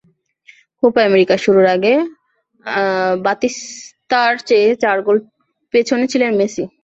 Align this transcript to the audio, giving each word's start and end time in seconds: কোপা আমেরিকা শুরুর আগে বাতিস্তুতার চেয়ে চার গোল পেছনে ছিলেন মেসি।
কোপা 0.83 1.01
আমেরিকা 1.05 1.35
শুরুর 1.43 1.67
আগে 1.75 1.93
বাতিস্তুতার 3.25 4.33
চেয়ে 4.47 4.69
চার 4.83 4.97
গোল 5.01 5.17
পেছনে 5.73 6.05
ছিলেন 6.11 6.31
মেসি। 6.39 6.63